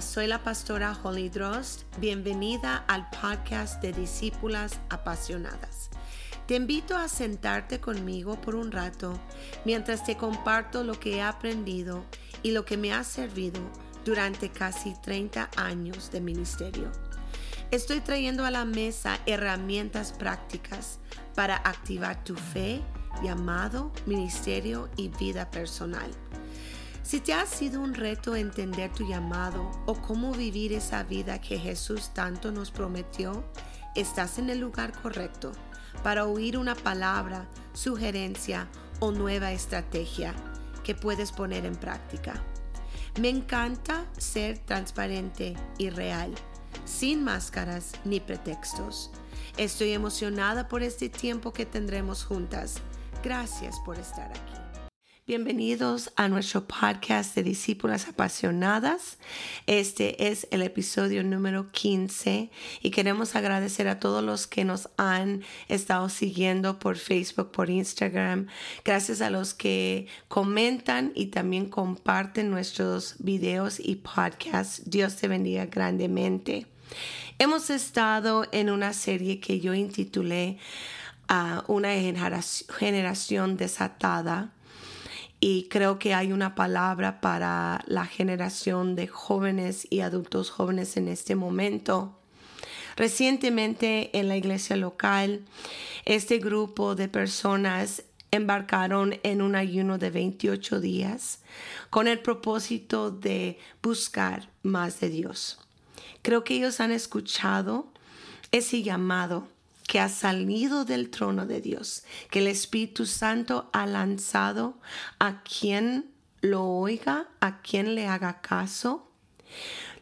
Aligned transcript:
Soy 0.00 0.28
la 0.28 0.42
pastora 0.44 0.96
Holly 1.02 1.28
Drost. 1.28 1.82
Bienvenida 1.98 2.84
al 2.86 3.10
podcast 3.10 3.82
de 3.82 3.92
Discípulas 3.92 4.78
Apasionadas. 4.90 5.90
Te 6.46 6.54
invito 6.54 6.96
a 6.96 7.08
sentarte 7.08 7.80
conmigo 7.80 8.40
por 8.40 8.54
un 8.54 8.70
rato 8.70 9.18
mientras 9.64 10.04
te 10.04 10.16
comparto 10.16 10.84
lo 10.84 11.00
que 11.00 11.16
he 11.16 11.22
aprendido 11.22 12.04
y 12.44 12.52
lo 12.52 12.64
que 12.64 12.76
me 12.76 12.92
ha 12.92 13.02
servido 13.02 13.60
durante 14.04 14.50
casi 14.50 14.94
30 15.02 15.50
años 15.56 16.12
de 16.12 16.20
ministerio. 16.20 16.92
Estoy 17.72 18.00
trayendo 18.00 18.44
a 18.44 18.52
la 18.52 18.64
mesa 18.64 19.18
herramientas 19.26 20.12
prácticas 20.12 21.00
para 21.34 21.56
activar 21.56 22.22
tu 22.22 22.36
fe, 22.36 22.82
llamado, 23.22 23.90
ministerio 24.06 24.88
y 24.96 25.08
vida 25.08 25.50
personal. 25.50 26.10
Si 27.08 27.20
te 27.20 27.32
ha 27.32 27.46
sido 27.46 27.80
un 27.80 27.94
reto 27.94 28.36
entender 28.36 28.92
tu 28.92 29.08
llamado 29.08 29.70
o 29.86 29.94
cómo 29.94 30.30
vivir 30.34 30.74
esa 30.74 31.04
vida 31.04 31.40
que 31.40 31.58
Jesús 31.58 32.10
tanto 32.12 32.52
nos 32.52 32.70
prometió, 32.70 33.42
estás 33.94 34.38
en 34.38 34.50
el 34.50 34.58
lugar 34.58 34.92
correcto 35.00 35.52
para 36.02 36.26
oír 36.26 36.58
una 36.58 36.74
palabra, 36.74 37.48
sugerencia 37.72 38.68
o 39.00 39.10
nueva 39.10 39.52
estrategia 39.52 40.34
que 40.84 40.94
puedes 40.94 41.32
poner 41.32 41.64
en 41.64 41.76
práctica. 41.76 42.44
Me 43.18 43.30
encanta 43.30 44.04
ser 44.18 44.58
transparente 44.58 45.56
y 45.78 45.88
real, 45.88 46.34
sin 46.84 47.24
máscaras 47.24 47.92
ni 48.04 48.20
pretextos. 48.20 49.10
Estoy 49.56 49.92
emocionada 49.92 50.68
por 50.68 50.82
este 50.82 51.08
tiempo 51.08 51.54
que 51.54 51.64
tendremos 51.64 52.22
juntas. 52.22 52.82
Gracias 53.24 53.80
por 53.80 53.98
estar 53.98 54.30
aquí. 54.30 54.67
Bienvenidos 55.28 56.10
a 56.16 56.26
nuestro 56.28 56.66
podcast 56.66 57.34
de 57.34 57.42
Discípulas 57.42 58.08
Apasionadas. 58.08 59.18
Este 59.66 60.28
es 60.28 60.48
el 60.50 60.62
episodio 60.62 61.22
número 61.22 61.70
15 61.70 62.50
y 62.80 62.90
queremos 62.90 63.36
agradecer 63.36 63.88
a 63.88 64.00
todos 64.00 64.24
los 64.24 64.46
que 64.46 64.64
nos 64.64 64.88
han 64.96 65.42
estado 65.68 66.08
siguiendo 66.08 66.78
por 66.78 66.96
Facebook, 66.96 67.50
por 67.50 67.68
Instagram. 67.68 68.46
Gracias 68.86 69.20
a 69.20 69.28
los 69.28 69.52
que 69.52 70.06
comentan 70.28 71.12
y 71.14 71.26
también 71.26 71.68
comparten 71.68 72.50
nuestros 72.50 73.16
videos 73.18 73.80
y 73.80 73.96
podcasts. 73.96 74.80
Dios 74.86 75.16
te 75.16 75.28
bendiga 75.28 75.66
grandemente. 75.66 76.64
Hemos 77.38 77.68
estado 77.68 78.46
en 78.50 78.70
una 78.70 78.94
serie 78.94 79.40
que 79.40 79.60
yo 79.60 79.74
intitulé 79.74 80.56
a 81.30 81.64
uh, 81.68 81.74
Una 81.74 81.90
generación 82.78 83.58
desatada 83.58 84.54
y 85.40 85.68
creo 85.68 85.98
que 85.98 86.14
hay 86.14 86.32
una 86.32 86.54
palabra 86.54 87.20
para 87.20 87.84
la 87.86 88.06
generación 88.06 88.96
de 88.96 89.06
jóvenes 89.06 89.86
y 89.90 90.00
adultos 90.00 90.50
jóvenes 90.50 90.96
en 90.96 91.08
este 91.08 91.36
momento. 91.36 92.18
Recientemente 92.96 94.18
en 94.18 94.26
la 94.26 94.36
iglesia 94.36 94.76
local, 94.76 95.44
este 96.04 96.38
grupo 96.38 96.96
de 96.96 97.08
personas 97.08 98.02
embarcaron 98.30 99.18
en 99.22 99.40
un 99.40 99.54
ayuno 99.54 99.98
de 99.98 100.10
28 100.10 100.80
días 100.80 101.40
con 101.90 102.08
el 102.08 102.18
propósito 102.18 103.10
de 103.10 103.58
buscar 103.82 104.50
más 104.62 105.00
de 105.00 105.08
Dios. 105.10 105.60
Creo 106.22 106.44
que 106.44 106.54
ellos 106.56 106.80
han 106.80 106.90
escuchado 106.90 107.92
ese 108.50 108.82
llamado 108.82 109.46
que 109.88 109.98
ha 109.98 110.10
salido 110.10 110.84
del 110.84 111.10
trono 111.10 111.46
de 111.46 111.62
Dios, 111.62 112.04
que 112.30 112.40
el 112.40 112.46
Espíritu 112.46 113.06
Santo 113.06 113.70
ha 113.72 113.86
lanzado 113.86 114.78
a 115.18 115.42
quien 115.42 116.10
lo 116.42 116.64
oiga, 116.64 117.26
a 117.40 117.62
quien 117.62 117.94
le 117.94 118.06
haga 118.06 118.42
caso. 118.42 119.08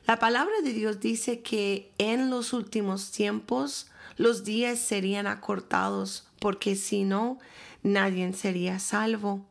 La 0.06 0.18
palabra 0.18 0.54
de 0.62 0.72
Dios 0.72 0.98
dice 1.00 1.40
que 1.40 1.92
en 1.98 2.30
los 2.30 2.52
últimos 2.52 3.12
tiempos 3.12 3.86
los 4.16 4.42
días 4.42 4.80
serían 4.80 5.28
acortados, 5.28 6.26
porque 6.40 6.74
si 6.74 7.04
no, 7.04 7.38
nadie 7.84 8.32
sería 8.32 8.80
salvo. 8.80 9.46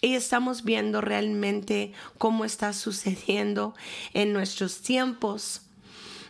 Y 0.00 0.14
estamos 0.14 0.62
viendo 0.62 1.00
realmente 1.00 1.92
cómo 2.16 2.44
está 2.44 2.72
sucediendo 2.72 3.74
en 4.14 4.32
nuestros 4.32 4.82
tiempos. 4.82 5.62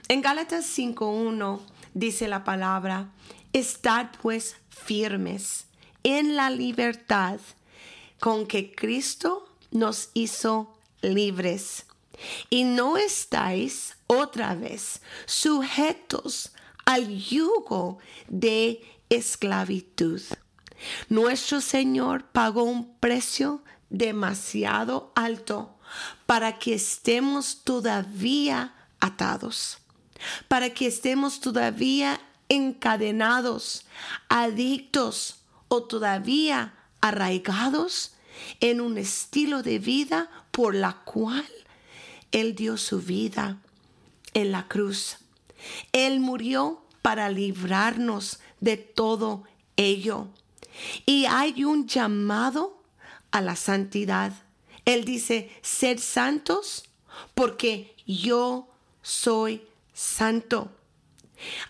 En 0.09 0.23
Gálatas 0.23 0.67
5.1 0.79 1.61
dice 1.95 2.29
la 2.29 2.45
palabra, 2.45 3.11
estad 3.53 4.09
pues 4.21 4.57
firmes 4.69 5.67
en 6.03 6.37
la 6.37 6.51
libertad 6.51 7.41
con 8.21 8.47
que 8.47 8.75
Cristo 8.75 9.49
nos 9.71 10.11
hizo 10.15 10.77
libres. 11.01 11.87
Y 12.51 12.65
no 12.65 12.97
estáis 12.97 13.97
otra 14.07 14.55
vez 14.55 15.03
sujetos 15.27 16.53
al 16.85 17.19
yugo 17.19 17.99
de 18.29 18.81
esclavitud. 19.09 20.23
Nuestro 21.09 21.61
Señor 21.61 22.25
pagó 22.25 22.65
un 22.65 22.95
precio 22.99 23.63
demasiado 23.91 25.13
alto 25.15 25.77
para 26.27 26.59
que 26.59 26.75
estemos 26.75 27.63
todavía 27.65 28.75
atados 29.01 29.82
para 30.49 30.71
que 30.71 30.87
estemos 30.87 31.41
todavía 31.41 32.21
encadenados, 32.49 33.87
adictos 34.29 35.37
o 35.69 35.85
todavía 35.85 36.75
arraigados 37.01 38.13
en 38.61 38.81
un 38.81 38.99
estilo 38.99 39.63
de 39.63 39.79
vida 39.79 40.31
por 40.51 40.75
la 40.75 41.03
cual 41.05 41.47
Él 42.31 42.55
dio 42.55 42.77
su 42.77 43.01
vida 43.01 43.59
en 44.35 44.53
la 44.53 44.69
cruz. 44.69 45.19
Él 45.93 46.21
murió 46.21 46.83
para 47.01 47.29
librarnos 47.29 48.41
de 48.61 48.77
todo 48.77 49.45
ello. 49.77 50.29
Y 51.07 51.27
hay 51.27 51.65
un 51.65 51.87
llamado 51.87 52.83
a 53.31 53.41
la 53.41 53.57
santidad. 53.57 54.33
Él 54.85 55.05
dice, 55.05 55.51
ser 55.63 56.01
santos 56.01 56.85
porque 57.35 57.95
yo 58.07 58.69
soy 59.03 59.63
santo. 59.93 60.71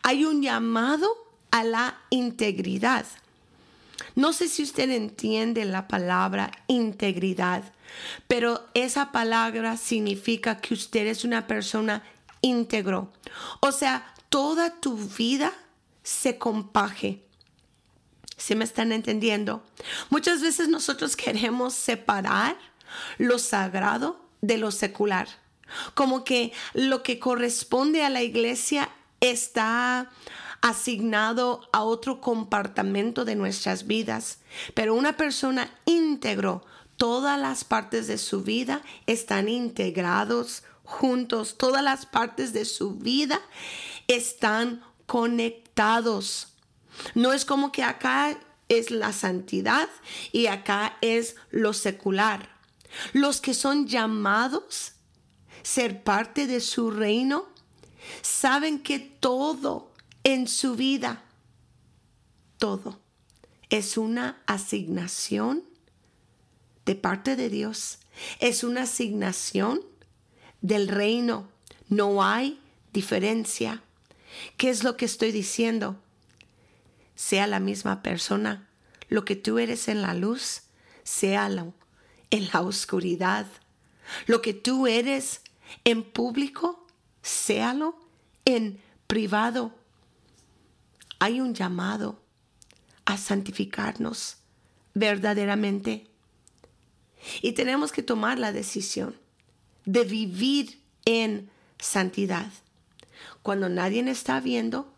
Hay 0.02 0.24
un 0.24 0.42
llamado 0.42 1.08
a 1.50 1.64
la 1.64 1.98
integridad. 2.10 3.06
No 4.14 4.32
sé 4.32 4.48
si 4.48 4.62
usted 4.62 4.90
entiende 4.90 5.64
la 5.64 5.88
palabra 5.88 6.50
integridad, 6.66 7.62
pero 8.26 8.66
esa 8.74 9.12
palabra 9.12 9.76
significa 9.76 10.60
que 10.60 10.74
usted 10.74 11.06
es 11.06 11.24
una 11.24 11.46
persona 11.46 12.02
íntegro. 12.40 13.12
O 13.60 13.72
sea, 13.72 14.14
toda 14.28 14.80
tu 14.80 14.96
vida 14.96 15.52
se 16.02 16.38
compaje. 16.38 17.22
¿Sí 18.36 18.54
me 18.54 18.64
están 18.64 18.92
entendiendo? 18.92 19.64
Muchas 20.10 20.42
veces 20.42 20.68
nosotros 20.68 21.16
queremos 21.16 21.74
separar 21.74 22.56
lo 23.18 23.38
sagrado 23.38 24.20
de 24.40 24.58
lo 24.58 24.70
secular. 24.70 25.28
Como 25.94 26.24
que 26.24 26.52
lo 26.74 27.02
que 27.02 27.18
corresponde 27.18 28.02
a 28.02 28.10
la 28.10 28.22
iglesia 28.22 28.90
está 29.20 30.10
asignado 30.60 31.68
a 31.72 31.82
otro 31.82 32.20
compartimento 32.20 33.24
de 33.24 33.34
nuestras 33.34 33.86
vidas. 33.86 34.38
Pero 34.74 34.94
una 34.94 35.16
persona 35.16 35.70
íntegro, 35.84 36.64
todas 36.96 37.38
las 37.38 37.64
partes 37.64 38.06
de 38.06 38.16
su 38.16 38.42
vida 38.42 38.82
están 39.06 39.48
integrados 39.48 40.62
juntos, 40.84 41.56
todas 41.58 41.82
las 41.82 42.06
partes 42.06 42.52
de 42.52 42.64
su 42.64 42.94
vida 42.94 43.40
están 44.06 44.82
conectados. 45.06 46.48
No 47.14 47.32
es 47.32 47.44
como 47.44 47.72
que 47.72 47.82
acá 47.82 48.38
es 48.68 48.90
la 48.90 49.12
santidad 49.12 49.88
y 50.30 50.46
acá 50.46 50.96
es 51.00 51.36
lo 51.50 51.72
secular. 51.72 52.48
Los 53.12 53.40
que 53.40 53.54
son 53.54 53.86
llamados 53.86 54.92
ser 55.62 56.02
parte 56.02 56.46
de 56.46 56.60
su 56.60 56.90
reino, 56.90 57.46
saben 58.20 58.82
que 58.82 58.98
todo 58.98 59.92
en 60.24 60.48
su 60.48 60.76
vida, 60.76 61.24
todo 62.58 63.02
es 63.72 63.96
una 63.96 64.42
asignación 64.46 65.64
de 66.84 66.94
parte 66.94 67.36
de 67.36 67.48
Dios. 67.48 68.00
Es 68.38 68.64
una 68.64 68.82
asignación 68.82 69.80
del 70.60 70.88
reino. 70.88 71.48
No 71.88 72.22
hay 72.22 72.60
diferencia. 72.92 73.82
¿Qué 74.58 74.68
es 74.68 74.84
lo 74.84 74.98
que 74.98 75.06
estoy 75.06 75.32
diciendo? 75.32 75.96
Sea 77.14 77.46
la 77.46 77.60
misma 77.60 78.02
persona. 78.02 78.68
Lo 79.08 79.24
que 79.24 79.36
tú 79.36 79.58
eres 79.58 79.88
en 79.88 80.02
la 80.02 80.12
luz, 80.12 80.64
sea 81.02 81.46
en 81.46 82.48
la 82.52 82.60
oscuridad. 82.60 83.46
Lo 84.26 84.42
que 84.42 84.52
tú 84.52 84.86
eres 84.86 85.40
en 85.84 86.02
público, 86.02 86.86
séalo 87.22 87.96
en 88.44 88.80
privado. 89.06 89.72
Hay 91.18 91.40
un 91.40 91.54
llamado 91.54 92.18
a 93.04 93.16
santificarnos 93.16 94.36
verdaderamente. 94.94 96.06
Y 97.40 97.52
tenemos 97.52 97.92
que 97.92 98.02
tomar 98.02 98.38
la 98.38 98.52
decisión 98.52 99.16
de 99.84 100.04
vivir 100.04 100.80
en 101.04 101.50
santidad. 101.78 102.50
Cuando 103.42 103.68
nadie 103.68 104.08
está 104.10 104.40
viendo, 104.40 104.92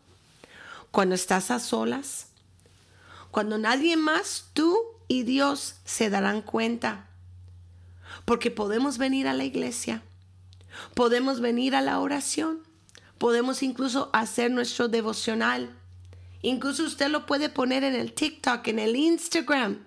cuando 0.91 1.15
estás 1.15 1.51
a 1.51 1.59
solas, 1.59 2.27
cuando 3.31 3.57
nadie 3.57 3.97
más, 3.97 4.45
tú 4.53 4.77
y 5.07 5.23
Dios 5.23 5.75
se 5.83 6.09
darán 6.09 6.41
cuenta. 6.41 7.07
Porque 8.23 8.49
podemos 8.49 8.97
venir 8.97 9.27
a 9.27 9.33
la 9.33 9.43
iglesia, 9.43 10.01
podemos 10.93 11.39
venir 11.39 11.75
a 11.75 11.81
la 11.81 11.99
oración, 11.99 12.63
podemos 13.17 13.63
incluso 13.63 14.09
hacer 14.13 14.51
nuestro 14.51 14.87
devocional. 14.87 15.75
Incluso 16.41 16.83
usted 16.83 17.09
lo 17.09 17.25
puede 17.25 17.49
poner 17.49 17.83
en 17.83 17.95
el 17.95 18.13
TikTok, 18.13 18.67
en 18.67 18.79
el 18.79 18.95
Instagram. 18.95 19.79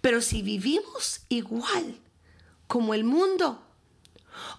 Pero 0.00 0.20
si 0.20 0.42
vivimos 0.42 1.20
igual 1.28 1.98
como 2.66 2.94
el 2.94 3.04
mundo 3.04 3.62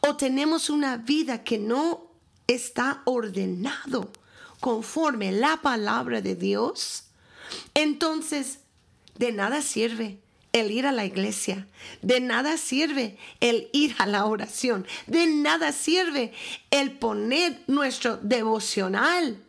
o 0.02 0.16
tenemos 0.16 0.70
una 0.70 0.98
vida 0.98 1.44
que 1.44 1.58
no 1.58 2.08
está 2.48 3.02
ordenado 3.06 4.12
conforme 4.60 5.32
la 5.32 5.62
palabra 5.62 6.22
de 6.22 6.36
Dios, 6.36 7.06
entonces 7.74 8.60
de 9.18 9.32
nada 9.32 9.62
sirve 9.62 10.20
el 10.60 10.72
ir 10.72 10.86
a 10.86 10.92
la 10.92 11.06
iglesia, 11.06 11.68
de 12.02 12.20
nada 12.20 12.58
sirve 12.58 13.18
el 13.40 13.70
ir 13.74 13.96
a 14.00 14.06
la 14.06 14.26
oración, 14.26 14.86
de 15.06 15.28
nada 15.28 15.72
sirve 15.72 16.34
el 16.72 16.92
poner 16.92 17.64
nuestro 17.68 18.18
devocional. 18.18 19.42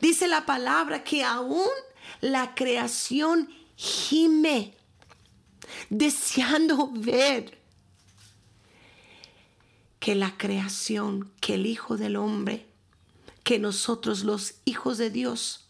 Dice 0.00 0.28
la 0.28 0.46
palabra 0.46 1.04
que 1.04 1.24
aún 1.24 1.70
la 2.20 2.54
creación 2.54 3.48
gime, 3.76 4.74
deseando 5.90 6.90
ver 6.92 7.58
que 9.98 10.14
la 10.14 10.36
creación, 10.36 11.32
que 11.40 11.54
el 11.54 11.66
Hijo 11.66 11.96
del 11.96 12.16
Hombre, 12.16 12.66
que 13.42 13.58
nosotros 13.58 14.24
los 14.24 14.54
hijos 14.64 14.98
de 14.98 15.10
Dios, 15.10 15.66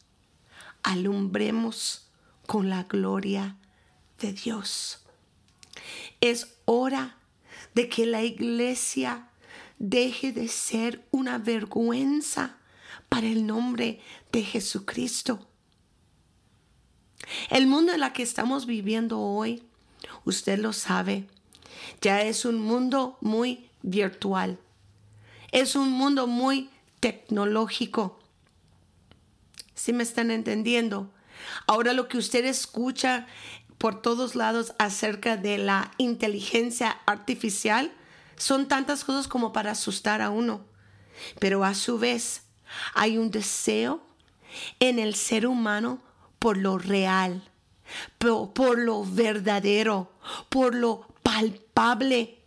alumbremos 0.83 2.09
con 2.47 2.69
la 2.69 2.85
gloria 2.85 3.57
Dios. 4.33 5.05
Es 6.21 6.57
hora 6.65 7.17
de 7.75 7.89
que 7.89 8.07
la 8.07 8.23
iglesia 8.23 9.29
deje 9.79 10.33
de 10.33 10.49
ser 10.49 11.05
una 11.11 11.39
vergüenza 11.39 12.57
para 13.09 13.27
el 13.27 13.47
nombre 13.47 14.01
de 14.33 14.43
Jesucristo. 14.43 15.47
El 17.51 17.67
mundo 17.67 17.93
en 17.93 18.03
el 18.03 18.13
que 18.13 18.23
estamos 18.23 18.67
viviendo 18.67 19.21
hoy, 19.21 19.63
usted 20.25 20.59
lo 20.59 20.73
sabe, 20.73 21.27
ya 22.01 22.23
es 22.23 22.45
un 22.45 22.61
mundo 22.61 23.19
muy 23.21 23.69
virtual. 23.83 24.59
Es 25.53 25.77
un 25.77 25.91
mundo 25.91 26.27
muy 26.27 26.71
tecnológico. 27.01 28.19
¿Sí 29.75 29.93
me 29.93 30.03
están 30.03 30.31
entendiendo? 30.31 31.11
Ahora 31.67 31.93
lo 31.93 32.09
que 32.09 32.19
usted 32.19 32.45
escucha 32.45 33.27
por 33.79 34.01
todos 34.01 34.35
lados 34.35 34.75
acerca 34.79 35.37
de 35.37 35.59
la 35.59 35.91
inteligencia 35.99 36.99
artificial 37.07 37.93
son 38.37 38.67
tantas 38.67 39.05
cosas 39.05 39.29
como 39.29 39.53
para 39.53 39.73
asustar 39.73 40.23
a 40.23 40.31
uno. 40.31 40.65
Pero 41.39 41.65
a 41.65 41.75
su 41.75 41.99
vez 41.99 42.43
hay 42.95 43.19
un 43.19 43.31
deseo 43.31 44.03
en 44.81 44.99
el 44.99 45.15
ser 45.15 45.47
humano 45.47 46.03
por 46.39 46.57
lo 46.57 46.79
real, 46.79 47.43
por, 48.19 48.79
lo 48.79 49.05
verdadero, 49.05 50.13
por 50.49 50.75
lo 50.75 51.07
palpable. 51.23 52.41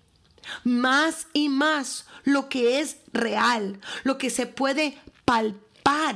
Más 0.63 1.27
y 1.33 1.49
más 1.49 2.05
lo 2.23 2.47
que 2.47 2.79
es 2.79 2.97
real, 3.11 3.81
lo 4.03 4.17
que 4.17 4.29
se 4.29 4.45
puede 4.47 4.97
palpar. 5.25 6.15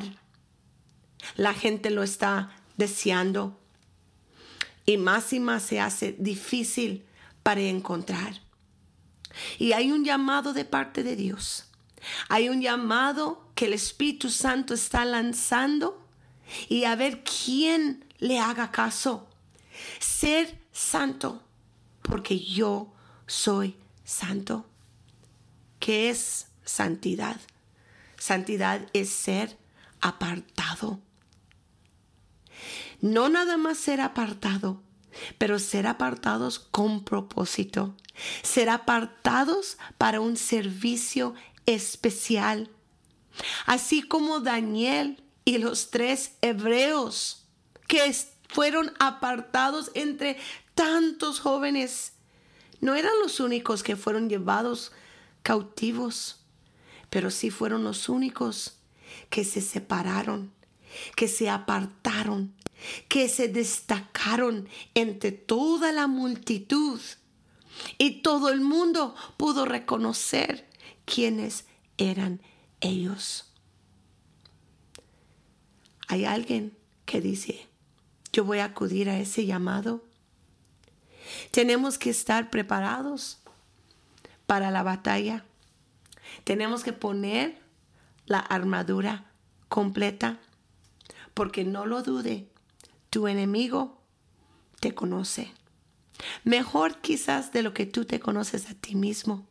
La 1.36 1.54
gente 1.54 1.90
lo 1.90 2.04
está 2.04 2.56
deseando 2.78 3.61
y 4.92 4.98
más 4.98 5.34
y 5.34 5.40
más 5.40 5.64
se 5.64 5.80
hace 5.80 6.16
difícil 6.20 7.06
para 7.44 7.62
encontrar. 7.62 8.42
Y 9.58 9.74
hay 9.74 9.92
un 9.92 10.04
llamado 10.04 10.54
de 10.54 10.66
parte 10.66 11.04
de 11.04 11.16
Dios. 11.16 11.66
Hay 12.30 12.50
un 12.50 12.62
llamado 12.62 13.50
que 13.56 13.66
el 13.66 13.74
Espíritu 13.74 14.30
Santo 14.30 14.74
está 14.74 15.06
lanzando 15.06 16.06
y 16.68 16.86
a 16.86 16.96
ver 16.96 17.24
quién 17.24 18.06
le 18.20 18.40
haga 18.40 18.72
caso. 18.72 19.28
Ser 20.00 20.60
santo, 20.72 21.44
porque 22.02 22.40
yo 22.40 22.94
soy 23.28 23.76
santo. 24.04 24.66
¿Qué 25.80 26.10
es 26.10 26.48
santidad? 26.64 27.40
Santidad 28.18 28.88
es 28.94 29.10
ser 29.10 29.58
apartado. 30.02 31.00
No 33.02 33.30
nada 33.30 33.58
más 33.58 33.78
ser 33.78 34.00
apartado, 34.00 34.82
pero 35.38 35.60
ser 35.60 35.88
apartados 35.88 36.60
con 36.60 37.04
propósito. 37.04 37.96
Ser 38.44 38.70
apartados 38.70 39.78
para 39.98 40.22
un 40.22 40.38
servicio 40.38 41.34
especial. 41.66 42.70
Así 43.66 44.04
como 44.04 44.40
Daniel 44.40 45.24
y 45.46 45.58
los 45.58 45.90
tres 45.90 46.34
hebreos 46.42 47.46
que 47.88 48.16
fueron 48.50 48.94
apartados 49.00 49.92
entre 49.96 50.38
tantos 50.76 51.40
jóvenes. 51.40 52.14
No 52.80 52.96
eran 52.96 53.14
los 53.22 53.40
únicos 53.40 53.84
que 53.84 53.96
fueron 53.96 54.30
llevados 54.30 54.92
cautivos, 55.44 56.40
pero 57.10 57.32
sí 57.32 57.50
fueron 57.50 57.84
los 57.84 58.10
únicos 58.10 58.78
que 59.30 59.44
se 59.44 59.62
separaron, 59.62 60.52
que 61.16 61.28
se 61.28 61.50
apartaron, 61.50 62.54
que 63.08 63.30
se 63.30 63.48
destacaron 63.48 64.68
entre 64.94 65.32
toda 65.32 65.92
la 65.92 66.08
multitud. 66.08 67.00
Y 67.98 68.22
todo 68.22 68.50
el 68.50 68.62
mundo 68.62 69.16
pudo 69.38 69.66
reconocer 69.66 70.70
quiénes 71.06 71.66
eran 71.98 72.42
ellos. 72.80 73.46
Hay 76.08 76.26
alguien 76.26 76.78
que 77.06 77.22
dice, 77.22 77.68
yo 78.34 78.44
voy 78.44 78.60
a 78.60 78.66
acudir 78.66 79.10
a 79.10 79.18
ese 79.18 79.46
llamado. 79.46 80.04
Tenemos 81.52 81.98
que 81.98 82.10
estar 82.10 82.50
preparados 82.50 83.40
para 84.46 84.72
la 84.72 84.84
batalla. 84.84 85.46
Tenemos 86.44 86.84
que 86.84 86.92
poner 86.94 87.62
la 88.26 88.40
armadura 88.40 89.32
completa, 89.70 90.40
porque 91.34 91.64
no 91.64 91.86
lo 91.86 92.04
dude, 92.04 92.51
tu 93.12 93.28
enemigo 93.28 94.02
te 94.80 94.96
conoce. 94.96 95.54
Mejor 96.44 97.02
quizás 97.02 97.52
de 97.52 97.62
lo 97.62 97.74
que 97.76 97.86
tú 97.86 98.06
te 98.06 98.20
conoces 98.20 98.70
a 98.70 98.74
ti 98.74 98.96
mismo. 98.96 99.46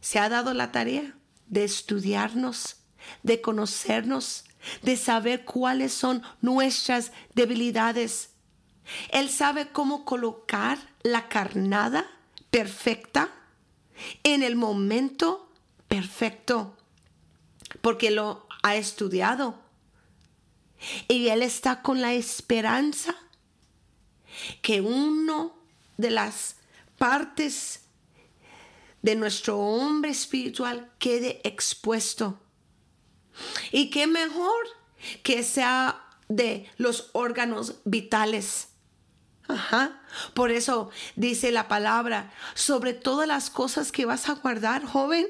Se 0.00 0.18
ha 0.18 0.28
dado 0.28 0.52
la 0.52 0.72
tarea 0.72 1.16
de 1.46 1.64
estudiarnos, 1.64 2.76
de 3.22 3.40
conocernos, 3.40 4.44
de 4.82 4.96
saber 4.96 5.44
cuáles 5.44 5.94
son 5.94 6.22
nuestras 6.40 7.12
debilidades. 7.34 8.30
Él 9.10 9.30
sabe 9.30 9.68
cómo 9.68 10.04
colocar 10.04 10.78
la 11.02 11.28
carnada 11.28 12.06
perfecta 12.50 13.30
en 14.24 14.42
el 14.42 14.56
momento 14.56 15.52
perfecto, 15.86 16.76
porque 17.80 18.10
lo 18.10 18.46
ha 18.64 18.74
estudiado. 18.74 19.62
Y 21.08 21.28
él 21.28 21.42
está 21.42 21.82
con 21.82 22.00
la 22.00 22.12
esperanza 22.12 23.14
que 24.60 24.80
uno 24.80 25.54
de 25.96 26.10
las 26.10 26.56
partes 26.98 27.82
de 29.02 29.16
nuestro 29.16 29.58
hombre 29.58 30.10
espiritual 30.10 30.90
quede 30.98 31.40
expuesto 31.44 32.38
y 33.70 33.90
qué 33.90 34.06
mejor 34.06 34.66
que 35.22 35.42
sea 35.42 36.00
de 36.28 36.70
los 36.76 37.10
órganos 37.12 37.76
vitales. 37.84 38.68
Ajá. 39.48 40.00
Por 40.34 40.50
eso 40.50 40.90
dice 41.16 41.50
la 41.50 41.68
palabra, 41.68 42.32
sobre 42.54 42.92
todas 42.92 43.26
las 43.26 43.50
cosas 43.50 43.90
que 43.92 44.06
vas 44.06 44.28
a 44.28 44.34
guardar, 44.34 44.84
joven, 44.84 45.26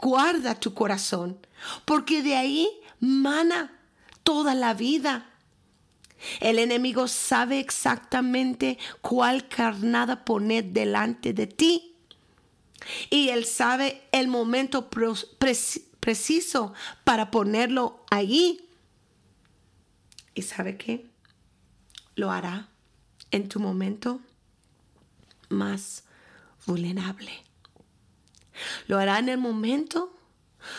guarda 0.00 0.58
tu 0.58 0.74
corazón, 0.74 1.38
porque 1.84 2.22
de 2.22 2.36
ahí 2.36 2.68
mana 3.00 3.73
toda 4.24 4.54
la 4.54 4.74
vida. 4.74 5.30
El 6.40 6.58
enemigo 6.58 7.06
sabe 7.06 7.60
exactamente 7.60 8.78
cuál 9.00 9.48
carnada 9.48 10.24
poner 10.24 10.64
delante 10.72 11.32
de 11.32 11.46
ti. 11.46 11.96
Y 13.10 13.28
él 13.28 13.44
sabe 13.44 14.02
el 14.12 14.28
momento 14.28 14.90
preciso 14.90 16.74
para 17.04 17.30
ponerlo 17.30 18.04
allí. 18.10 18.68
¿Y 20.34 20.42
sabe 20.42 20.76
qué? 20.76 21.06
Lo 22.16 22.30
hará 22.30 22.68
en 23.30 23.48
tu 23.48 23.60
momento 23.60 24.20
más 25.48 26.04
vulnerable. 26.66 27.32
Lo 28.86 28.98
hará 28.98 29.18
en 29.18 29.28
el 29.28 29.38
momento 29.38 30.16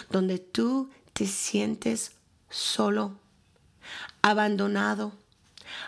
donde 0.10 0.40
tú 0.40 0.90
te 1.14 1.28
sientes 1.28 2.14
solo, 2.50 3.20
abandonado, 4.22 5.14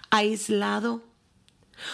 aislado, 0.10 1.04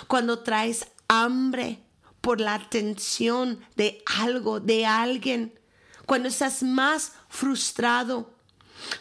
cuando 0.08 0.40
traes 0.40 0.88
hambre 1.08 1.84
por 2.22 2.40
la 2.40 2.56
atención 2.56 3.60
de 3.76 4.02
algo, 4.20 4.60
de 4.60 4.86
alguien, 4.86 5.60
cuando 6.06 6.30
estás 6.30 6.64
más 6.64 7.14
frustrado, 7.30 8.34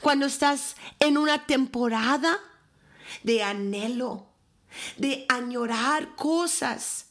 cuando 0.00 0.26
estás 0.26 0.76
en 0.98 1.18
una 1.18 1.46
temporada 1.46 2.38
de 3.22 3.42
anhelo, 3.42 4.26
de 4.96 5.26
añorar 5.28 6.14
cosas 6.16 7.06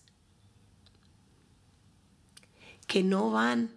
que 2.88 3.04
no 3.04 3.32
van 3.32 3.74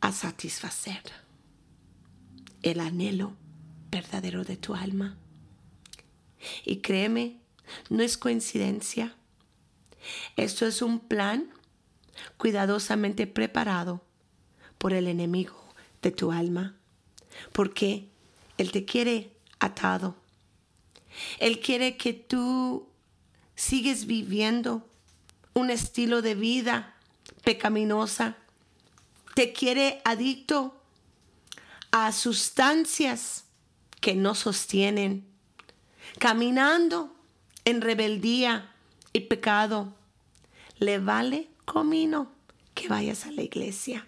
a 0.00 0.12
satisfacer 0.12 1.29
el 2.62 2.80
anhelo 2.80 3.36
verdadero 3.90 4.44
de 4.44 4.56
tu 4.56 4.74
alma. 4.74 5.16
Y 6.64 6.78
créeme, 6.78 7.38
no 7.88 8.02
es 8.02 8.16
coincidencia. 8.16 9.14
Esto 10.36 10.66
es 10.66 10.82
un 10.82 11.00
plan 11.00 11.50
cuidadosamente 12.36 13.26
preparado 13.26 14.02
por 14.78 14.92
el 14.92 15.08
enemigo 15.08 15.62
de 16.02 16.10
tu 16.10 16.32
alma, 16.32 16.76
porque 17.52 18.08
Él 18.56 18.72
te 18.72 18.84
quiere 18.84 19.32
atado. 19.58 20.16
Él 21.38 21.60
quiere 21.60 21.96
que 21.96 22.14
tú 22.14 22.88
sigues 23.54 24.06
viviendo 24.06 24.88
un 25.54 25.70
estilo 25.70 26.22
de 26.22 26.34
vida 26.34 26.94
pecaminosa. 27.44 28.36
Te 29.34 29.52
quiere 29.52 30.00
adicto 30.04 30.79
a 31.90 32.12
sustancias 32.12 33.44
que 34.00 34.14
no 34.14 34.34
sostienen, 34.34 35.26
caminando 36.18 37.14
en 37.64 37.80
rebeldía 37.80 38.72
y 39.12 39.20
pecado. 39.20 39.94
Le 40.78 40.98
vale 40.98 41.48
comino 41.64 42.32
que 42.74 42.88
vayas 42.88 43.26
a 43.26 43.32
la 43.32 43.42
iglesia. 43.42 44.06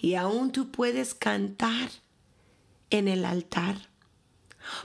Y 0.00 0.14
aún 0.14 0.52
tú 0.52 0.70
puedes 0.70 1.14
cantar 1.14 1.90
en 2.90 3.08
el 3.08 3.24
altar. 3.24 3.88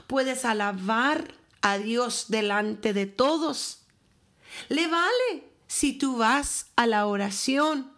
Puedes 0.06 0.44
alabar 0.44 1.34
a 1.62 1.78
Dios 1.78 2.26
delante 2.28 2.92
de 2.92 3.06
todos. 3.06 3.78
Le 4.68 4.86
vale 4.88 5.48
si 5.66 5.94
tú 5.94 6.18
vas 6.18 6.66
a 6.76 6.86
la 6.86 7.06
oración 7.06 7.90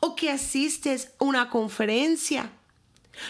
o 0.00 0.16
que 0.16 0.30
asistes 0.30 1.12
a 1.18 1.24
una 1.24 1.50
conferencia. 1.50 2.50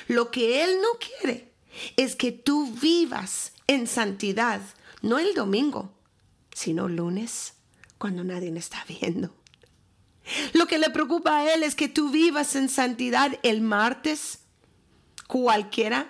Lo 0.08 0.30
que 0.30 0.64
Él 0.64 0.78
no 0.80 0.88
quiere 0.98 1.52
es 1.96 2.16
que 2.16 2.32
tú 2.32 2.72
vivas 2.72 3.52
en 3.66 3.86
santidad, 3.86 4.60
no 5.00 5.18
el 5.18 5.34
domingo, 5.34 5.92
sino 6.54 6.88
lunes, 6.88 7.54
cuando 7.98 8.24
nadie 8.24 8.52
está 8.56 8.84
viendo. 8.86 9.34
Lo 10.52 10.66
que 10.66 10.78
le 10.78 10.90
preocupa 10.90 11.38
a 11.38 11.54
Él 11.54 11.62
es 11.62 11.74
que 11.74 11.88
tú 11.88 12.10
vivas 12.10 12.54
en 12.56 12.68
santidad 12.68 13.38
el 13.42 13.60
martes, 13.60 14.40
cualquiera. 15.26 16.08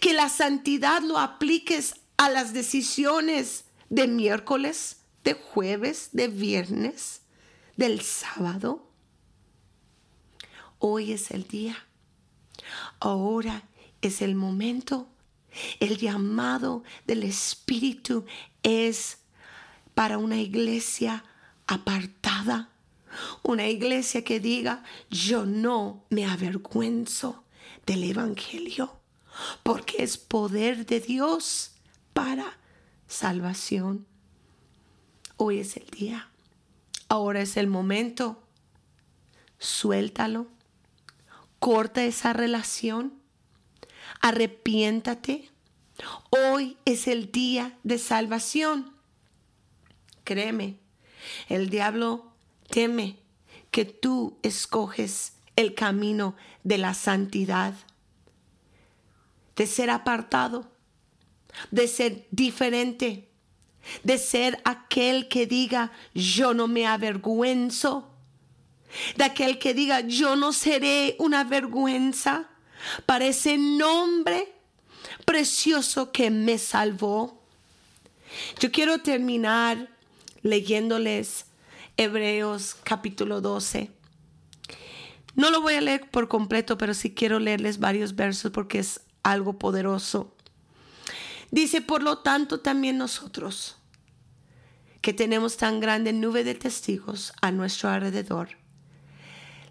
Que 0.00 0.12
la 0.12 0.28
santidad 0.28 1.02
lo 1.02 1.18
apliques 1.18 1.94
a 2.18 2.28
las 2.28 2.52
decisiones 2.52 3.64
de 3.88 4.06
miércoles, 4.06 4.98
de 5.24 5.34
jueves, 5.34 6.10
de 6.12 6.28
viernes, 6.28 7.22
del 7.76 8.00
sábado. 8.02 8.90
Hoy 10.78 11.12
es 11.12 11.30
el 11.30 11.46
día. 11.48 11.86
Ahora 13.00 13.62
es 14.00 14.22
el 14.22 14.34
momento. 14.34 15.08
El 15.80 15.98
llamado 15.98 16.82
del 17.06 17.24
Espíritu 17.24 18.24
es 18.62 19.18
para 19.94 20.18
una 20.18 20.38
iglesia 20.38 21.24
apartada 21.66 22.72
una 23.42 23.68
iglesia 23.68 24.24
que 24.24 24.40
diga, 24.40 24.82
yo 25.10 25.46
no 25.46 26.04
me 26.10 26.26
avergüenzo 26.26 27.44
del 27.86 28.04
Evangelio, 28.04 29.00
porque 29.62 30.02
es 30.02 30.18
poder 30.18 30.86
de 30.86 31.00
Dios 31.00 31.72
para 32.12 32.58
salvación. 33.06 34.06
Hoy 35.36 35.58
es 35.58 35.76
el 35.76 35.86
día. 35.86 36.28
Ahora 37.08 37.40
es 37.40 37.56
el 37.56 37.66
momento. 37.66 38.42
Suéltalo. 39.58 40.46
Corta 41.62 42.02
esa 42.02 42.32
relación. 42.32 43.12
Arrepiéntate. 44.20 45.48
Hoy 46.30 46.76
es 46.84 47.06
el 47.06 47.30
día 47.30 47.78
de 47.84 47.98
salvación. 47.98 48.96
Créeme, 50.24 50.80
el 51.48 51.70
diablo 51.70 52.32
teme 52.68 53.20
que 53.70 53.84
tú 53.84 54.40
escoges 54.42 55.34
el 55.54 55.76
camino 55.76 56.34
de 56.64 56.78
la 56.78 56.94
santidad, 56.94 57.74
de 59.54 59.68
ser 59.68 59.90
apartado, 59.90 60.68
de 61.70 61.86
ser 61.86 62.26
diferente, 62.32 63.28
de 64.02 64.18
ser 64.18 64.60
aquel 64.64 65.28
que 65.28 65.46
diga, 65.46 65.92
yo 66.12 66.54
no 66.54 66.66
me 66.66 66.88
avergüenzo, 66.88 68.11
de 69.16 69.24
aquel 69.24 69.58
que 69.58 69.74
diga, 69.74 70.00
yo 70.00 70.36
no 70.36 70.52
seré 70.52 71.16
una 71.18 71.44
vergüenza 71.44 72.48
para 73.06 73.26
ese 73.26 73.58
nombre 73.58 74.52
precioso 75.24 76.12
que 76.12 76.30
me 76.30 76.58
salvó. 76.58 77.42
Yo 78.60 78.70
quiero 78.70 78.98
terminar 78.98 79.88
leyéndoles 80.42 81.46
Hebreos 81.96 82.76
capítulo 82.82 83.40
12. 83.40 83.90
No 85.34 85.50
lo 85.50 85.60
voy 85.62 85.74
a 85.74 85.80
leer 85.80 86.10
por 86.10 86.28
completo, 86.28 86.76
pero 86.76 86.94
sí 86.94 87.14
quiero 87.14 87.38
leerles 87.38 87.78
varios 87.78 88.14
versos 88.14 88.52
porque 88.52 88.78
es 88.78 89.00
algo 89.22 89.58
poderoso. 89.58 90.34
Dice, 91.50 91.80
por 91.80 92.02
lo 92.02 92.18
tanto, 92.18 92.60
también 92.60 92.98
nosotros, 92.98 93.76
que 95.00 95.12
tenemos 95.12 95.56
tan 95.56 95.80
grande 95.80 96.12
nube 96.12 96.44
de 96.44 96.54
testigos 96.54 97.32
a 97.40 97.50
nuestro 97.50 97.90
alrededor, 97.90 98.56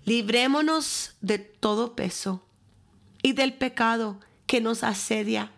librémonos 0.06 1.16
de 1.22 1.40
todo 1.40 1.96
peso 1.96 2.46
y 3.22 3.34
del 3.34 3.54
pecado 3.54 4.20
que 4.48 4.62
nos 4.62 4.84
asedia 4.84 5.52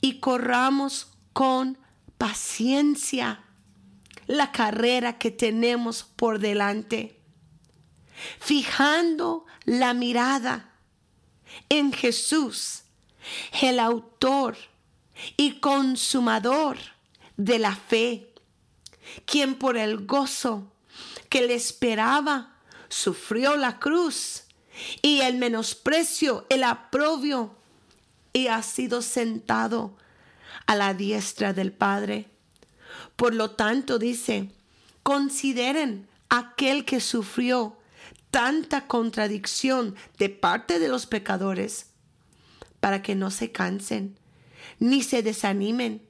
y 0.00 0.18
corramos 0.18 1.08
con 1.32 1.78
paciencia 2.18 3.42
la 4.26 4.52
carrera 4.52 5.18
que 5.18 5.30
tenemos 5.30 6.04
por 6.04 6.38
delante, 6.38 7.20
fijando 8.38 9.46
la 9.64 9.94
mirada 9.94 10.72
en 11.68 11.92
Jesús, 11.92 12.82
el 13.60 13.78
autor 13.78 14.56
y 15.36 15.60
consumador 15.60 16.78
de 17.36 17.58
la 17.58 17.74
fe, 17.74 18.32
quien 19.26 19.56
por 19.56 19.76
el 19.76 20.06
gozo 20.06 20.72
que 21.28 21.46
le 21.46 21.54
esperaba 21.54 22.51
sufrió 22.92 23.56
la 23.56 23.78
cruz 23.78 24.42
y 25.00 25.20
el 25.20 25.36
menosprecio, 25.36 26.46
el 26.50 26.62
aprobio, 26.62 27.56
y 28.34 28.48
ha 28.48 28.62
sido 28.62 29.00
sentado 29.00 29.96
a 30.66 30.76
la 30.76 30.92
diestra 30.92 31.54
del 31.54 31.72
Padre. 31.72 32.28
Por 33.16 33.34
lo 33.34 33.52
tanto, 33.52 33.98
dice, 33.98 34.50
consideren 35.02 36.06
aquel 36.28 36.84
que 36.84 37.00
sufrió 37.00 37.78
tanta 38.30 38.86
contradicción 38.86 39.96
de 40.18 40.28
parte 40.28 40.78
de 40.78 40.88
los 40.88 41.06
pecadores, 41.06 41.86
para 42.80 43.02
que 43.02 43.14
no 43.14 43.30
se 43.30 43.52
cansen 43.52 44.18
ni 44.78 45.02
se 45.02 45.22
desanimen. 45.22 46.02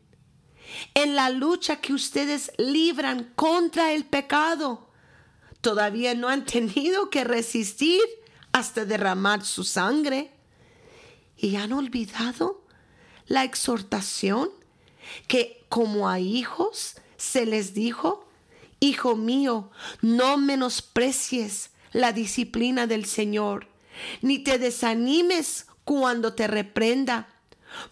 En 0.95 1.15
la 1.15 1.31
lucha 1.31 1.77
que 1.77 1.93
ustedes 1.93 2.53
libran 2.59 3.33
contra 3.35 3.93
el 3.93 4.05
pecado, 4.05 4.92
todavía 5.63 6.15
no 6.15 6.29
han 6.29 6.45
tenido 6.45 7.09
que 7.09 7.25
resistir 7.25 8.03
hasta 8.53 8.85
derramar 8.85 9.45
su 9.45 9.65
sangre. 9.65 10.31
Y 11.39 11.57
han 11.57 11.73
olvidado 11.73 12.63
la 13.27 13.45
exhortación 13.45 14.51
que 15.27 15.65
como 15.69 16.09
a 16.09 16.21
hijos 16.21 16.97
se 17.17 17.47
les 17.47 17.73
dijo, 17.73 18.29
Hijo 18.81 19.15
mío, 19.15 19.71
no 20.01 20.37
menosprecies 20.37 21.71
la 21.93 22.13
disciplina 22.13 22.89
del 22.89 23.05
Señor, 23.05 23.69
ni 24.23 24.41
te 24.41 24.59
desanimes 24.59 25.67
cuando 25.85 26.35
te 26.35 26.49
reprenda, 26.49 27.29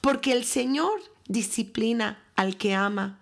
porque 0.00 0.32
el 0.32 0.44
Señor 0.44 1.00
disciplina 1.28 2.24
al 2.34 2.56
que 2.56 2.74
ama 2.74 3.20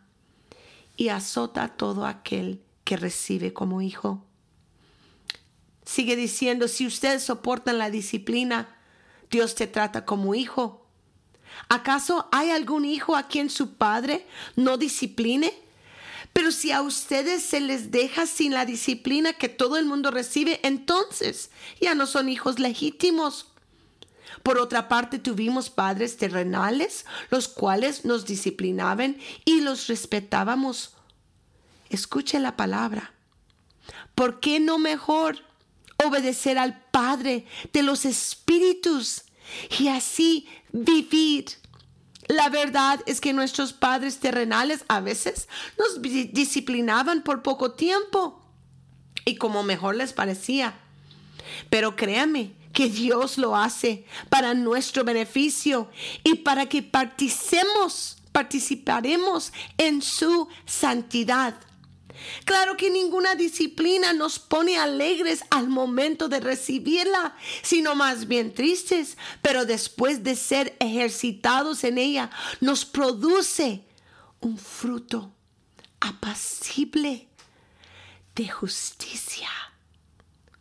y 0.97 1.11
azota 1.11 1.65
a 1.65 1.77
todo 1.77 2.07
aquel 2.07 2.63
que 2.85 2.97
recibe 2.97 3.53
como 3.53 3.83
hijo. 3.83 4.25
Sigue 5.89 6.17
diciendo, 6.17 6.69
si 6.69 6.87
ustedes 6.87 7.23
soportan 7.23 7.79
la 7.79 7.89
disciplina, 7.89 8.77
Dios 9.31 9.55
te 9.55 9.67
trata 9.67 10.05
como 10.05 10.35
hijo. 10.35 10.87
¿Acaso 11.71 12.29
hay 12.31 12.51
algún 12.51 12.85
hijo 12.85 13.17
a 13.17 13.27
quien 13.27 13.49
su 13.49 13.73
padre 13.73 14.27
no 14.55 14.77
discipline? 14.77 15.51
Pero 16.35 16.53
si 16.53 16.73
a 16.73 16.83
ustedes 16.83 17.43
se 17.43 17.61
les 17.61 17.91
deja 17.91 18.27
sin 18.27 18.53
la 18.53 18.67
disciplina 18.67 19.33
que 19.33 19.49
todo 19.49 19.79
el 19.79 19.87
mundo 19.87 20.11
recibe, 20.11 20.61
entonces 20.63 21.51
ya 21.81 21.95
no 21.95 22.07
son 22.07 22.29
hijos 22.29 22.59
legítimos. 22.59 23.47
Por 24.43 24.59
otra 24.59 24.89
parte, 24.89 25.19
tuvimos 25.19 25.71
padres 25.71 26.19
terrenales, 26.19 27.07
los 27.31 27.49
cuales 27.49 28.05
nos 28.05 28.27
disciplinaban 28.27 29.17
y 29.47 29.63
los 29.63 29.87
respetábamos. 29.87 30.93
Escuche 31.89 32.39
la 32.41 32.59
palabra. 32.59 33.15
¿Por 34.15 34.39
qué 34.39 34.61
no 34.61 34.77
mejor 34.77 35.48
obedecer 36.05 36.59
al 36.59 36.81
Padre 36.91 37.47
de 37.73 37.83
los 37.83 38.05
Espíritus 38.05 39.23
y 39.79 39.89
así 39.89 40.49
vivir? 40.73 41.47
La 42.29 42.51
verdad 42.51 43.01
es 43.07 43.21
que 43.23 43.33
nuestros 43.33 43.73
padres 43.73 44.19
terrenales 44.19 44.85
a 44.89 45.01
veces 45.01 45.49
nos 45.79 46.03
disciplinaban 46.03 47.23
por 47.23 47.43
poco 47.43 47.73
tiempo 47.73 48.43
y 49.25 49.37
como 49.37 49.63
mejor 49.63 49.97
les 49.97 50.13
parecía. 50.13 50.79
Pero 51.71 51.97
créame 51.97 52.53
que 52.75 52.91
Dios 52.91 53.39
lo 53.39 53.57
hace 53.57 54.05
para 54.29 54.53
nuestro 54.53 55.05
beneficio 55.05 55.91
y 56.23 56.35
para 56.37 56.67
que 56.67 56.83
participemos, 56.83 58.19
participaremos 58.31 59.53
en 59.79 60.03
su 60.03 60.49
santidad. 60.67 61.55
Claro 62.45 62.77
que 62.77 62.91
ninguna 62.91 63.35
disciplina 63.35 64.13
nos 64.13 64.39
pone 64.39 64.77
alegres 64.77 65.45
al 65.51 65.69
momento 65.69 66.29
de 66.29 66.41
recibirla, 66.41 67.37
sino 67.63 67.95
más 67.95 68.27
bien 68.27 68.55
tristes, 68.55 69.17
pero 69.43 69.65
después 69.65 70.25
de 70.25 70.35
ser 70.35 70.77
ejercitados 70.81 71.85
en 71.85 71.99
ella, 71.99 72.31
nos 72.61 72.85
produce 72.85 73.85
un 74.41 74.59
fruto 74.59 75.33
apacible 76.01 77.29
de 78.35 78.49
justicia. 78.49 79.49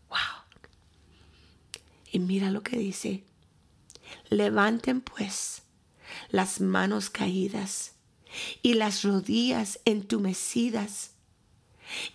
Wow. 0.10 0.18
Y 2.12 2.20
mira 2.20 2.52
lo 2.52 2.64
que 2.64 2.78
dice. 2.78 3.24
Levanten 4.30 5.02
pues 5.02 5.64
las 6.30 6.60
manos 6.60 7.10
caídas 7.10 7.94
y 8.62 8.74
las 8.74 9.04
rodillas 9.04 9.80
entumecidas 9.86 11.12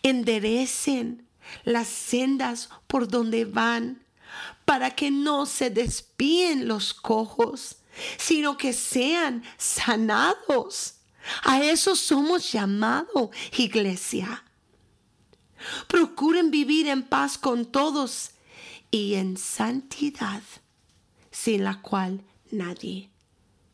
enderecen 0.02 1.26
las 1.64 1.88
sendas 1.88 2.68
por 2.86 3.08
donde 3.08 3.44
van, 3.44 4.04
para 4.64 4.94
que 4.94 5.10
no 5.10 5.46
se 5.46 5.70
despíen 5.70 6.68
los 6.68 6.94
cojos, 6.94 7.76
sino 8.18 8.56
que 8.56 8.72
sean 8.72 9.42
sanados. 9.58 10.94
A 11.44 11.62
eso 11.62 11.94
somos 11.94 12.52
llamados, 12.52 13.30
iglesia. 13.56 14.44
Procuren 15.86 16.50
vivir 16.50 16.88
en 16.88 17.02
paz 17.02 17.38
con 17.38 17.66
todos 17.66 18.30
y 18.90 19.14
en 19.14 19.36
santidad, 19.36 20.42
sin 21.30 21.64
la 21.64 21.80
cual 21.80 22.24
nadie 22.50 23.10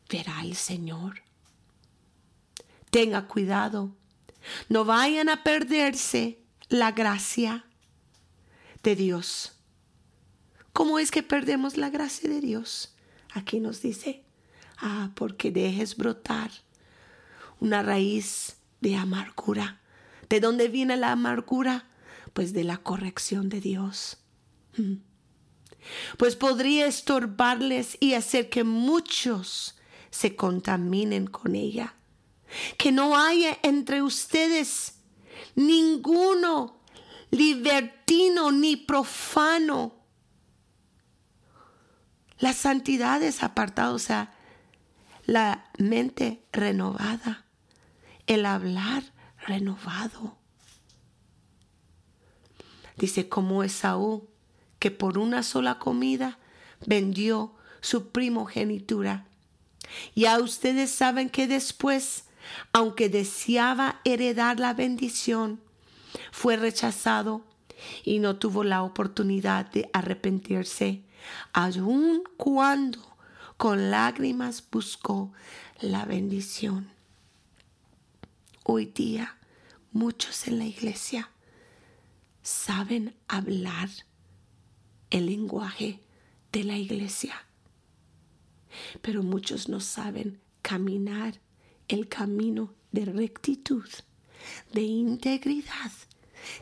verá 0.09 0.39
al 0.39 0.55
Señor. 0.55 1.23
Tenga 2.91 3.27
cuidado 3.27 3.91
no 4.67 4.85
vayan 4.85 5.29
a 5.29 5.43
perderse 5.43 6.39
la 6.69 6.91
gracia 6.91 7.65
de 8.83 8.95
Dios. 8.95 9.53
¿Cómo 10.73 10.99
es 10.99 11.11
que 11.11 11.23
perdemos 11.23 11.77
la 11.77 11.89
gracia 11.89 12.29
de 12.29 12.41
Dios? 12.41 12.95
Aquí 13.33 13.59
nos 13.59 13.81
dice, 13.81 14.23
ah, 14.77 15.11
porque 15.15 15.51
dejes 15.51 15.97
brotar 15.97 16.51
una 17.59 17.83
raíz 17.83 18.57
de 18.81 18.95
amargura. 18.95 19.81
¿De 20.29 20.39
dónde 20.39 20.67
viene 20.67 20.95
la 20.95 21.11
amargura? 21.11 21.85
Pues 22.33 22.53
de 22.53 22.63
la 22.63 22.77
corrección 22.77 23.49
de 23.49 23.59
Dios. 23.59 24.17
Mm. 24.77 24.95
Pues 26.17 26.35
podría 26.35 26.85
estorbarles 26.85 27.97
y 27.99 28.13
hacer 28.13 28.49
que 28.49 28.63
muchos 28.63 29.75
se 30.11 30.35
contaminen 30.35 31.27
con 31.27 31.55
ella 31.55 31.95
que 32.77 32.91
no 32.91 33.17
haya 33.17 33.57
entre 33.63 34.01
ustedes 34.01 34.95
ninguno 35.55 36.79
libertino 37.31 38.51
ni 38.51 38.75
profano. 38.75 39.95
La 42.39 42.53
santidad 42.53 43.21
es 43.21 43.43
apartada, 43.43 43.91
o 43.91 43.99
sea, 43.99 44.33
la 45.25 45.69
mente 45.77 46.43
renovada, 46.51 47.45
el 48.27 48.45
hablar 48.45 49.03
renovado. 49.45 50.37
Dice 52.95 53.29
como 53.29 53.63
Esaú, 53.63 54.29
que 54.79 54.91
por 54.91 55.17
una 55.17 55.43
sola 55.43 55.77
comida 55.77 56.39
vendió 56.85 57.53
su 57.81 58.09
primogenitura. 58.09 59.25
Ya 60.15 60.39
ustedes 60.39 60.91
saben 60.91 61.29
que 61.29 61.47
después 61.47 62.25
aunque 62.73 63.09
deseaba 63.09 64.01
heredar 64.05 64.59
la 64.59 64.73
bendición, 64.73 65.61
fue 66.31 66.57
rechazado 66.57 67.43
y 68.03 68.19
no 68.19 68.37
tuvo 68.37 68.63
la 68.63 68.83
oportunidad 68.83 69.71
de 69.71 69.89
arrepentirse, 69.93 71.03
aun 71.53 72.23
cuando 72.37 72.99
con 73.57 73.91
lágrimas 73.91 74.63
buscó 74.69 75.31
la 75.81 76.05
bendición. 76.05 76.91
Hoy 78.63 78.85
día 78.85 79.37
muchos 79.91 80.47
en 80.47 80.59
la 80.59 80.65
iglesia 80.65 81.29
saben 82.41 83.15
hablar 83.27 83.89
el 85.09 85.25
lenguaje 85.25 86.03
de 86.51 86.63
la 86.63 86.77
iglesia, 86.77 87.45
pero 89.01 89.23
muchos 89.23 89.69
no 89.69 89.79
saben 89.79 90.39
caminar 90.61 91.39
el 91.89 92.07
camino 92.07 92.73
de 92.91 93.05
rectitud, 93.05 93.87
de 94.71 94.81
integridad, 94.81 95.91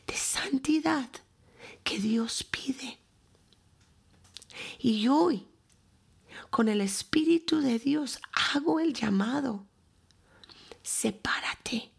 de 0.07 0.15
santidad 0.15 1.09
que 1.83 1.99
Dios 1.99 2.43
pide. 2.43 2.97
Y 4.79 5.07
hoy, 5.07 5.45
con 6.49 6.69
el 6.69 6.81
Espíritu 6.81 7.61
de 7.61 7.77
Dios, 7.77 8.19
hago 8.53 8.79
el 8.79 8.93
llamado. 8.93 9.65
Sepárate. 10.81 11.91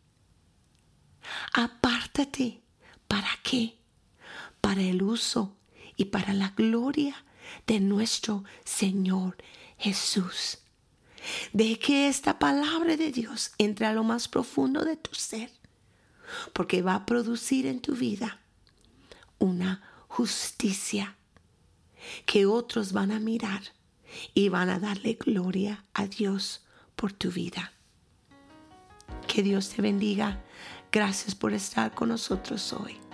Apártate. 1.53 2.63
¿Para 3.07 3.31
qué? 3.43 3.79
Para 4.61 4.83
el 4.83 5.03
uso 5.03 5.57
y 5.97 6.07
para 6.07 6.33
la 6.33 6.51
gloria 6.51 7.25
de 7.67 7.81
nuestro 7.81 8.45
Señor 8.65 9.37
Jesús. 9.79 10.59
De 11.53 11.79
que 11.79 12.09
esta 12.09 12.39
palabra 12.39 12.97
de 12.97 13.13
Dios 13.13 13.53
entre 13.59 13.87
a 13.87 13.93
lo 13.93 14.05
más 14.05 14.29
profundo 14.29 14.85
de 14.85 14.97
tu 14.97 15.15
ser, 15.15 15.51
porque 16.53 16.83
va 16.83 16.95
a 16.95 17.07
producir 17.07 17.67
en 17.67 17.81
tu 17.81 17.95
vida 17.95 18.41
una 19.39 19.83
justicia 20.09 21.17
que 22.27 22.47
otros 22.47 22.93
van 22.93 23.13
a 23.13 23.21
mirar 23.21 23.63
y 24.35 24.49
van 24.49 24.71
a 24.71 24.79
darle 24.79 25.15
gloria 25.15 25.85
a 25.95 26.07
Dios 26.07 26.65
por 26.97 27.13
tu 27.13 27.31
vida. 27.31 27.73
Que 29.27 29.43
Dios 29.43 29.71
te 29.71 29.83
bendiga. 29.83 30.43
Gracias 30.91 31.35
por 31.35 31.53
estar 31.53 31.95
con 31.95 32.09
nosotros 32.09 32.73
hoy. 32.73 33.08